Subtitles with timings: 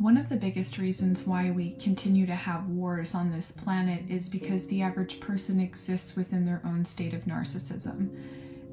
[0.00, 4.30] One of the biggest reasons why we continue to have wars on this planet is
[4.30, 8.08] because the average person exists within their own state of narcissism.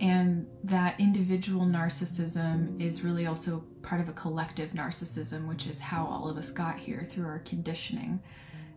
[0.00, 6.06] And that individual narcissism is really also part of a collective narcissism, which is how
[6.06, 8.20] all of us got here through our conditioning.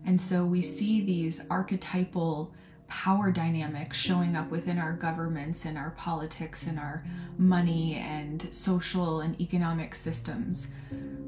[0.04, 2.52] And so we see these archetypal
[2.88, 7.05] power dynamics showing up within our governments and our politics and our
[7.38, 10.71] money and social and economic systems.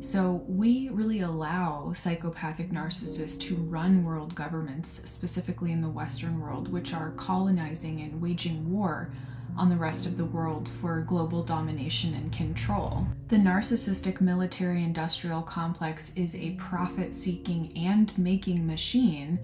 [0.01, 6.73] So we really allow psychopathic narcissists to run world governments, specifically in the Western world,
[6.73, 9.13] which are colonizing and waging war
[9.55, 13.05] on the rest of the world for global domination and control.
[13.27, 19.37] The narcissistic military industrial complex is a profit seeking and making machine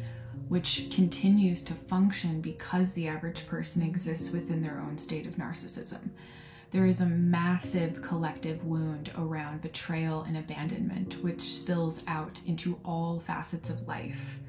[0.48, 6.10] which continues to function because the average person exists within their own state of narcissism.
[6.72, 13.22] There is a massive collective wound around betrayal and abandonment, which spills out into all
[13.22, 14.40] facets of life.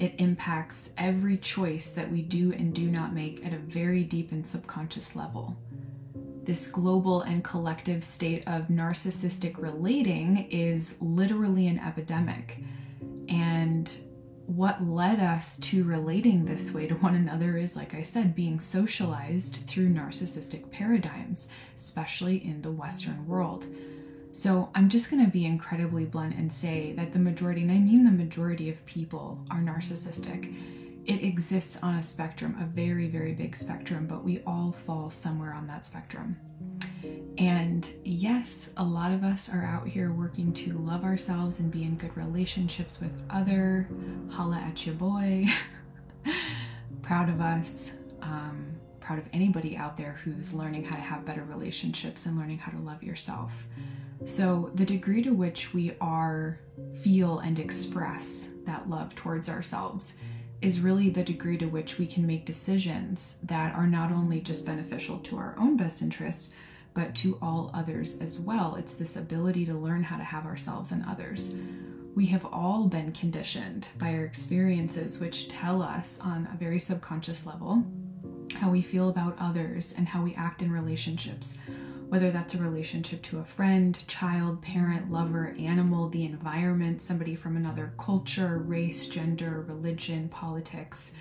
[0.00, 4.32] It impacts every choice that we do and do not make at a very deep
[4.32, 5.56] and subconscious level.
[6.42, 12.58] This global and collective state of narcissistic relating is literally an epidemic.
[13.28, 13.90] And
[14.46, 18.60] what led us to relating this way to one another is, like I said, being
[18.60, 23.66] socialized through narcissistic paradigms, especially in the Western world.
[24.32, 27.78] So I'm just going to be incredibly blunt and say that the majority, and I
[27.78, 30.54] mean the majority of people, are narcissistic.
[31.06, 35.54] It exists on a spectrum, a very, very big spectrum, but we all fall somewhere
[35.54, 36.36] on that spectrum.
[37.38, 41.82] And yes, a lot of us are out here working to love ourselves and be
[41.82, 43.88] in good relationships with other.
[44.30, 45.46] Holla at your boy.
[47.02, 47.96] proud of us.
[48.22, 52.58] Um, proud of anybody out there who's learning how to have better relationships and learning
[52.58, 53.52] how to love yourself.
[54.24, 56.58] So, the degree to which we are
[57.02, 60.16] feel and express that love towards ourselves
[60.62, 64.64] is really the degree to which we can make decisions that are not only just
[64.64, 66.54] beneficial to our own best interest,
[66.96, 68.74] but to all others as well.
[68.74, 71.54] It's this ability to learn how to have ourselves and others.
[72.16, 77.46] We have all been conditioned by our experiences, which tell us on a very subconscious
[77.46, 77.84] level
[78.54, 81.58] how we feel about others and how we act in relationships
[82.08, 87.56] whether that's a relationship to a friend, child, parent, lover, animal, the environment, somebody from
[87.56, 91.12] another culture, race, gender, religion, politics.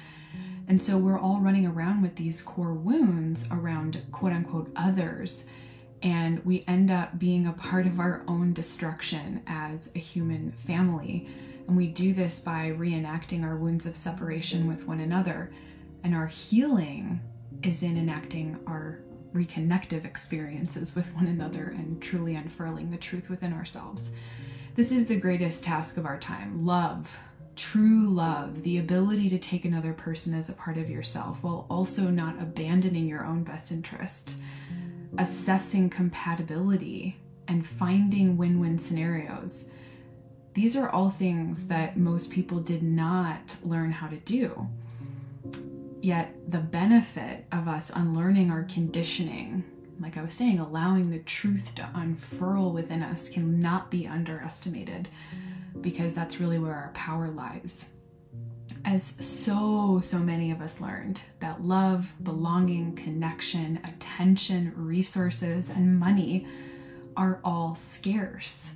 [0.67, 5.47] And so we're all running around with these core wounds around quote unquote others.
[6.05, 11.27] And we end up being a part of our own destruction as a human family.
[11.67, 15.51] And we do this by reenacting our wounds of separation with one another.
[16.03, 17.21] And our healing
[17.63, 18.99] is in enacting our
[19.33, 24.13] reconnective experiences with one another and truly unfurling the truth within ourselves.
[24.75, 27.17] This is the greatest task of our time love,
[27.55, 32.03] true love, the ability to take another person as a part of yourself while also
[32.11, 34.35] not abandoning your own best interest,
[35.17, 37.17] assessing compatibility,
[37.47, 39.69] and finding win win scenarios.
[40.53, 44.67] These are all things that most people did not learn how to do.
[46.01, 49.63] Yet, the benefit of us unlearning our conditioning,
[49.99, 55.09] like I was saying, allowing the truth to unfurl within us cannot be underestimated
[55.81, 57.94] because that's really where our power lies.
[58.83, 66.47] As so, so many of us learned, that love, belonging, connection, attention, resources, and money
[67.17, 68.75] are all scarce.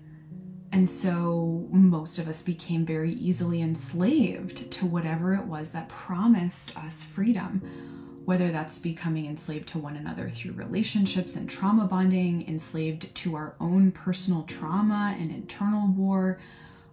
[0.71, 6.77] And so most of us became very easily enslaved to whatever it was that promised
[6.77, 13.13] us freedom, whether that's becoming enslaved to one another through relationships and trauma bonding, enslaved
[13.15, 16.39] to our own personal trauma and internal war,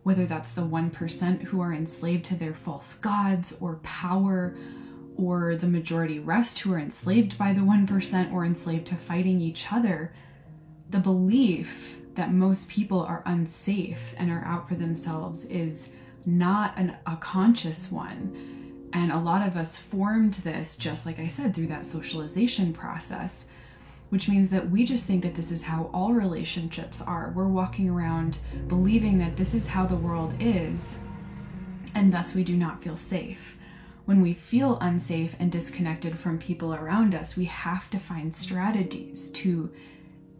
[0.06, 4.56] whether that's the 1% who are enslaved to their false gods or power,
[5.16, 9.72] or the majority rest who are enslaved by the 1% or enslaved to fighting each
[9.72, 10.14] other.
[10.90, 15.90] The belief that most people are unsafe and are out for themselves is
[16.24, 18.88] not an, a conscious one.
[18.92, 23.48] And a lot of us formed this, just like I said, through that socialization process,
[24.10, 27.32] which means that we just think that this is how all relationships are.
[27.34, 28.38] We're walking around
[28.68, 31.02] believing that this is how the world is,
[31.94, 33.56] and thus we do not feel safe.
[34.04, 39.30] When we feel unsafe and disconnected from people around us, we have to find strategies
[39.30, 39.72] to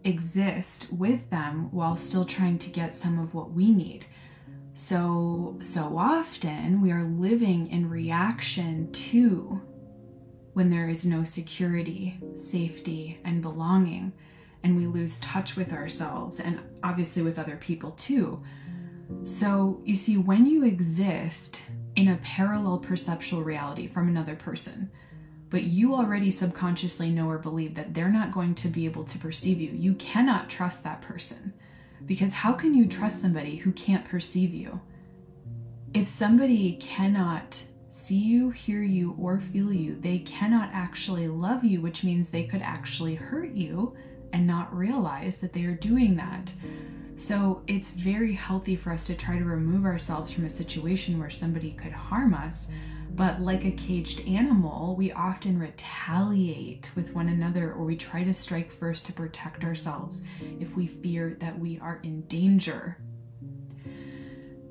[0.05, 4.05] exist with them while still trying to get some of what we need.
[4.73, 9.61] So, so often we are living in reaction to
[10.57, 14.11] when there is no security, safety, and belonging,
[14.63, 18.41] and we lose touch with ourselves and obviously with other people too.
[19.23, 21.61] So, you see, when you exist
[21.95, 24.89] in a parallel perceptual reality from another person,
[25.51, 29.19] but you already subconsciously know or believe that they're not going to be able to
[29.19, 31.53] perceive you, you cannot trust that person.
[32.03, 34.81] Because how can you trust somebody who can't perceive you?
[35.93, 37.61] If somebody cannot
[37.97, 42.43] see you, hear you, or feel you, they cannot actually love you, which means they
[42.43, 43.95] could actually hurt you
[44.31, 46.51] and not realize that they are doing that.
[47.15, 51.31] So it's very healthy for us to try to remove ourselves from a situation where
[51.31, 52.71] somebody could harm us.
[53.15, 58.33] But like a caged animal, we often retaliate with one another or we try to
[58.33, 60.23] strike first to protect ourselves
[60.59, 62.99] if we fear that we are in danger.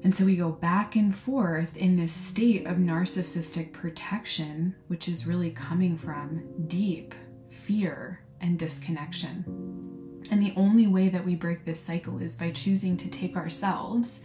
[0.07, 5.27] And so we go back and forth in this state of narcissistic protection, which is
[5.27, 7.13] really coming from deep
[7.51, 10.23] fear and disconnection.
[10.31, 14.23] And the only way that we break this cycle is by choosing to take ourselves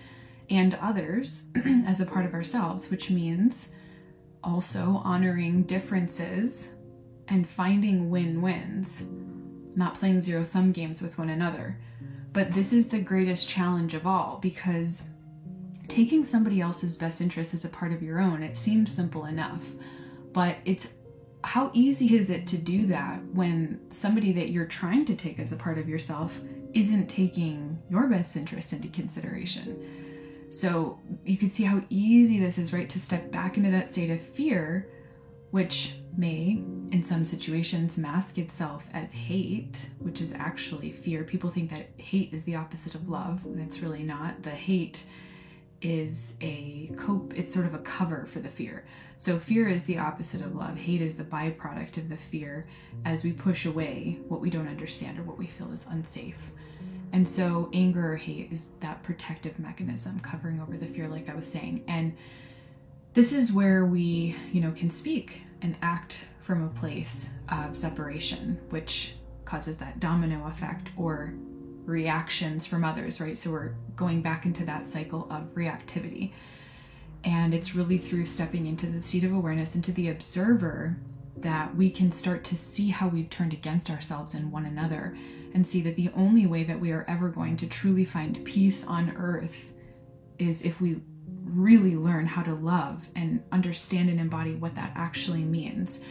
[0.52, 1.46] and others
[1.88, 3.74] as a part of ourselves, which means
[4.44, 6.76] also honoring differences
[7.28, 9.06] and finding win wins,
[9.76, 11.80] not playing zero sum games with one another.
[12.34, 15.10] But this is the greatest challenge of all because
[15.92, 19.72] taking somebody else's best interest as a part of your own, it seems simple enough,
[20.32, 20.94] but it's
[21.44, 25.52] how easy is it to do that when somebody that you're trying to take as
[25.52, 26.40] a part of yourself
[26.74, 30.48] isn't taking your best interest into consideration?
[30.50, 32.90] So you can see how easy this is, right?
[32.90, 34.88] To step back into that state of fear,
[35.50, 41.26] which may, in some situations, mask itself as hate, which is actually fear.
[41.26, 44.44] People think that hate is the opposite of love, and it's really not.
[44.44, 45.04] The hate
[45.82, 48.86] is a cope it's sort of a cover for the fear.
[49.18, 50.78] So fear is the opposite of love.
[50.78, 52.68] Hate is the byproduct of the fear
[53.06, 56.50] as we push away what we don't understand or what we feel is unsafe.
[57.14, 61.36] And so anger or hate is that protective mechanism covering over the fear like i
[61.36, 61.84] was saying.
[61.88, 62.16] And
[63.14, 68.60] this is where we you know can speak and act from a place of separation
[68.70, 71.34] which causes that domino effect or
[71.92, 73.38] reactions from others, right?
[73.38, 76.32] So we're going back into that cycle of reactivity.
[77.24, 80.98] And it's really through stepping into the seat of awareness, into the observer,
[81.38, 85.16] that we can start to see how we've turned against ourselves and one another
[85.54, 88.86] and see that the only way that we are ever going to truly find peace
[88.86, 89.74] on earth
[90.40, 91.02] is if we
[91.44, 96.02] really learn how to love and understand and embody what that actually means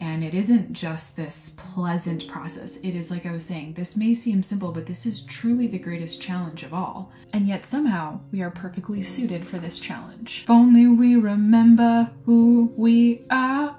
[0.00, 2.76] and it isn't just this pleasant process.
[2.78, 5.78] It is, like I was saying, this may seem simple, but this is truly the
[5.78, 7.12] greatest challenge of all.
[7.32, 10.42] And yet, somehow, we are perfectly suited for this challenge.
[10.44, 13.76] If only we remember who we are.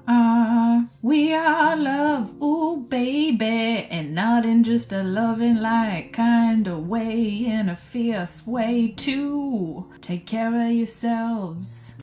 [1.01, 3.87] We are love, ooh, baby.
[3.89, 9.89] And not in just a loving, like kind of way, in a fierce way, too.
[10.01, 11.95] Take care of yourselves.